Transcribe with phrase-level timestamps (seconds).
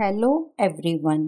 [0.00, 0.28] Hello
[0.60, 1.24] everyone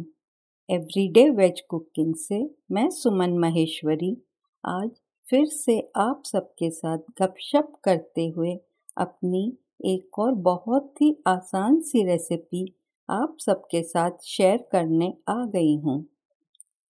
[0.69, 2.39] everyday veg cooking से
[2.73, 4.17] मैं सुमन महेश्वरी।
[4.65, 4.91] आज
[5.27, 8.55] फिर से आप सबके साथ गपशप करते हुए
[8.97, 9.45] अपनी
[9.85, 12.65] एक और बहुत ही आसान सी रेसिपी
[13.09, 16.05] आप सबके साथ शेयर करने आ गई हूँ।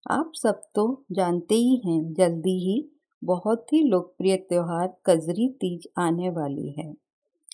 [0.06, 2.84] आप सब तो जानते ही हैं, जल्दी ही
[3.24, 6.94] बहुत ही लोकप्रिय त्यौहार कजरी तीज आने वाली है,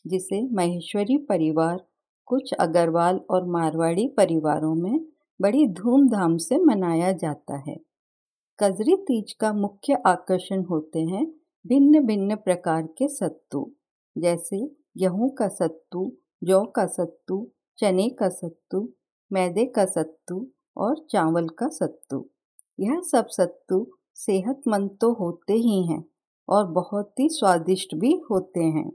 [0.08, 1.86] जिसे महेश्वरी परिवार
[2.28, 5.00] कुछ अग्रवाल और मारवाड़ी परिवारों में
[5.40, 7.76] बड़ी धूमधाम से मनाया जाता है।
[8.60, 11.26] कजरी तीज का मुख्य आकर्षण होते हैं
[11.66, 13.72] भिन्न भिन्न प्रकार के सत्तू,
[14.16, 14.60] जैसे
[14.98, 16.12] गेहूँ का सत्तू,
[16.44, 18.88] जौ का सत्तू, चने का सत्तू,
[19.32, 22.26] मैदे का सत्तू और चावल का सत्तू।
[22.80, 23.86] यह सब सत्तू
[24.16, 26.04] सेहतमंद तो होते ही हैं
[26.50, 28.92] और बहुत ही स्वादिष्ट भी होते हैं।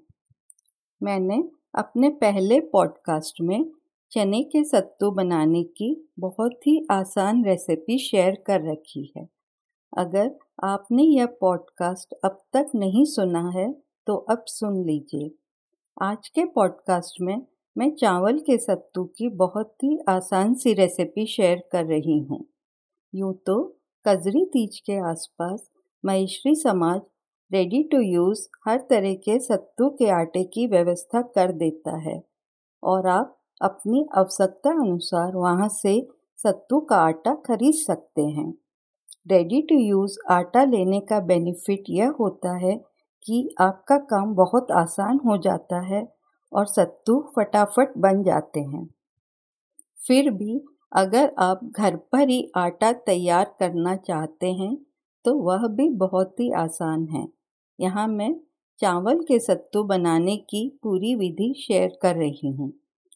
[1.02, 1.42] मैंने
[1.74, 3.70] अपने पहले पॉडकास्ट में
[4.12, 9.28] चने के सत्तू बनाने की बहुत ही आसान रेसिपी शेयर कर रखी है।
[9.98, 10.30] अगर
[10.64, 13.72] आपने यह पॉडकास्ट अब तक नहीं सुना है
[14.06, 15.30] तो अब सुन लीजिए।
[16.02, 21.62] आज के पॉडकास्ट में मैं चावल के सत्तू की बहुत ही आसान सी रेसिपी शेयर
[21.72, 22.44] कर रही हूँ।
[23.14, 23.62] यूँ तो
[24.08, 25.70] कजरी तीज के आसपास
[26.04, 27.00] महेश्वरी समाज
[27.52, 32.22] रेडी टू यूज़ हर तरह के सत्तू के आटे की व्यवस्था कर देता है।
[32.82, 35.92] और आप अपनी आवश्यकता अनुसार वहाँ से
[36.38, 38.52] सत्तू का आटा खरीद सकते हैं।
[39.26, 42.74] रेडी टू यूज़ आटा लेने का बेनिफिट यह होता है
[43.26, 46.06] कि आपका काम बहुत आसान हो जाता है
[46.52, 48.86] और सत्तू फटाफट बन जाते हैं।
[49.98, 50.60] फिर भी
[50.96, 54.74] अगर आप घर पर ही आटा तैयार करना चाहते हैं
[55.24, 57.26] तो वह भी बहुत ही आसान है।
[57.82, 58.34] यहाँ मैं
[58.80, 62.72] चावल के सत्तू बनाने की पूरी विधि शेयर कर रही हूँ।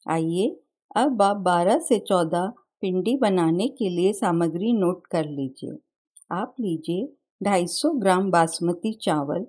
[0.09, 0.49] आइए,
[0.97, 2.51] अब आप 12 से 14
[2.81, 5.77] पिंडी बनाने के लिए सामग्री नोट कर लीजिए।
[6.33, 7.07] आप लीजिए
[7.41, 9.47] 250 ग्राम बासमती चावल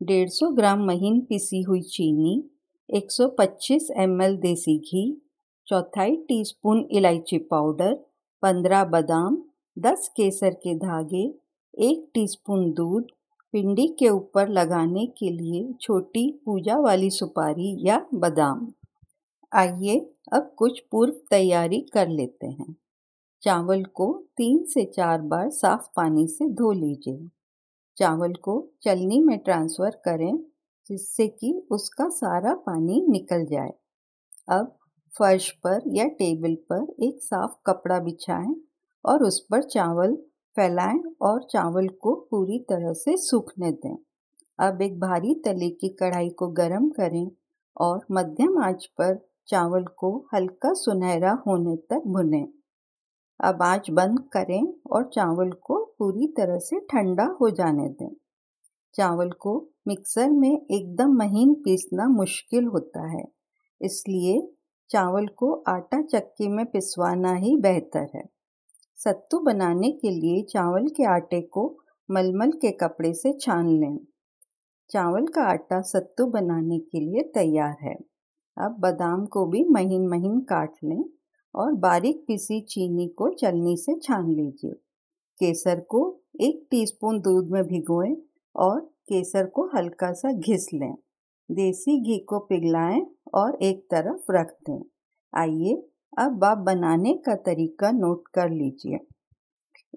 [0.00, 2.42] 150 ग्राम महीन पिसी हुई चीनी
[2.88, 5.04] 125 ml देसी घी,
[5.66, 7.94] चौथाई टीस्पून इलायची पाउडर
[8.42, 9.36] 15 बादाम
[9.76, 11.24] 10 केसर के धागे,
[11.74, 13.06] एक टीस्पून दूध
[13.54, 18.66] पिंडी के ऊपर लगाने के लिए छोटी पूजा वाली सुपारी या बादाम।
[19.52, 19.98] आइए
[20.32, 22.76] अब कुछ पूर्व तैयारी कर लेते हैं।
[23.42, 27.28] चावल को तीन से चार बार साफ़ पानी से धो लीजिए।
[27.96, 30.38] चावल को चलनी में ट्रांसफ़र करें
[30.90, 33.72] जिससे कि उसका सारा पानी निकल जाए।
[34.48, 34.76] अब
[35.12, 38.56] फर्श पर या टेबल पर एक साफ़ कपड़ा बिछाएँ
[39.04, 40.16] और उस पर चावल
[40.56, 43.96] फैलाएँ और चावल को पूरी तरह से सूखने दें।
[44.58, 47.30] अब एक भारी तले की कढ़ाई को गरम करें
[47.76, 49.14] और मध्यम आँच पर
[49.48, 52.46] चावल को हल्का सुनहरा होने तक भुनें।
[53.40, 58.14] अब आँच बंद करें और चावल को पूरी तरह से ठंडा हो जाने दें।
[58.94, 59.54] चावल को
[59.88, 63.24] मिक्सर में एकदम महीन पीसना मुश्किल होता है,
[63.80, 64.40] इसलिए
[64.90, 68.24] चावल को आटा चक्की में पिसवाना ही बेहतर है।
[68.98, 71.78] सत्तू बनाने के लिए चावल के आटे को
[72.10, 73.98] मलमल के कपड़े से छान लें।
[74.90, 77.94] चावल का आटा सत्तू बनाने के लिए तैयार है।
[78.56, 81.04] अब बादाम को भी महीन महीन काट लें
[81.54, 84.72] और बारीक पिसी चीनी को चलनी से छान लीजिए।
[85.38, 88.16] केसर को एक टीस्पून दूध में भिगोएँ
[88.56, 90.94] और केसर को हल्का सा घिस लें।
[91.50, 94.82] देसी घी को पिघलाएँ और एक तरफ़ रख दें।
[95.34, 98.98] आइए अब आप बनाने का तरीका नोट कर लीजिए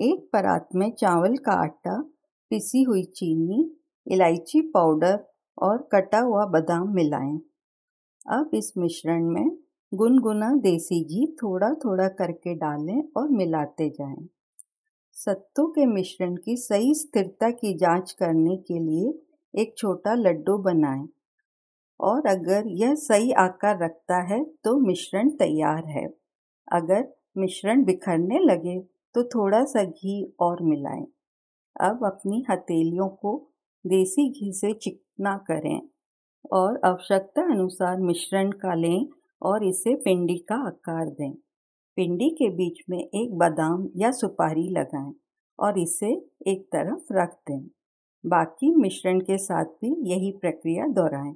[0.01, 2.01] एक परात में चावल का आटा,
[2.49, 3.77] पिसी हुई चीनी,
[4.07, 5.19] इलायची पाउडर
[5.57, 7.39] और कटा हुआ बादाम मिलाएँ।
[8.27, 9.57] अब इस मिश्रण में
[9.93, 14.27] गुनगुना देसी घी थोड़ा थोड़ा करके डालें और मिलाते जाएँ।
[15.13, 19.13] सत्तू के मिश्रण की सही स्थिरता की जाँच करने के लिए
[19.61, 21.07] एक छोटा लड्डू बनाएँ।
[21.99, 26.05] और अगर यह सही आकार रखता है तो मिश्रण तैयार है।
[26.67, 27.07] अगर
[27.37, 28.79] मिश्रण बिखरने लगे
[29.15, 31.05] तो थोड़ा सा घी और मिलाएँ।
[31.75, 33.37] अब अपनी हथेलियों को
[33.85, 35.81] देसी घी से चिकना करें
[36.53, 39.07] और आवश्यकता अनुसार मिश्रण का लें
[39.41, 41.31] और इसे पिंडी का आकार दें।
[41.97, 45.13] पिंडी के बीच में एक बादाम या सुपारी लगाएँ
[45.59, 46.11] और इसे
[46.47, 47.61] एक तरफ़ रख दें।
[48.23, 51.33] बाकी मिश्रण के साथ भी यही प्रक्रिया दोहराएँ।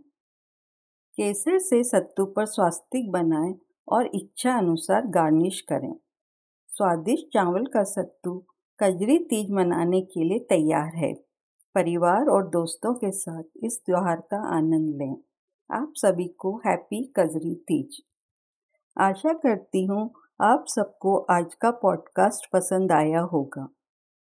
[1.19, 3.55] केसर से सत्तू पर स्वास्तिक बनाएँ
[3.87, 5.93] और इच्छा अनुसार गार्निश करें।
[6.67, 8.45] स्वादिष्ट चावल का सत्तू
[8.83, 11.13] कजरी तीज मनाने के लिए तैयार है।
[11.75, 15.15] परिवार और दोस्तों के साथ इस त्यौहार का आनंद लें।
[15.71, 18.01] आप सभी को हैप्पी कजरी तीज।
[18.97, 23.69] आशा करती हूँ आप सबको आज का पॉडकास्ट पसंद आया होगा।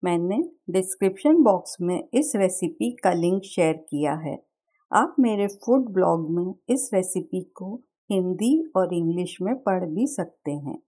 [0.04, 4.53] मैंने डिस्क्रिप्शन बॉक्स में इस रेसिपी का लिंक शेयर किया है।
[4.94, 7.74] आप मेरे फ़ूड ब्लॉग में इस रेसिपी को
[8.10, 10.78] हिंदी और इंग्लिश में पढ़ भी सकते हैं।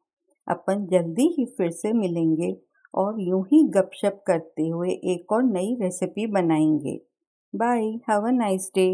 [0.48, 2.56] अपन जल्दी ही फिर से मिलेंगे
[2.94, 7.00] और यूँ ही गपशप करते हुए एक और नई रेसिपी बनाएँगे।
[7.54, 8.86] Bye have a nice day